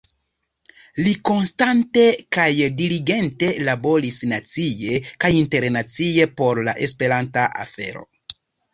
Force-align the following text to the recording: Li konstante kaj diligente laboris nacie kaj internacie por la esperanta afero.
Li 1.07 1.11
konstante 1.29 2.05
kaj 2.37 2.47
diligente 2.81 3.51
laboris 3.69 4.19
nacie 4.35 4.99
kaj 5.23 5.35
internacie 5.45 6.31
por 6.43 6.67
la 6.71 6.79
esperanta 6.91 7.49
afero. 7.69 8.09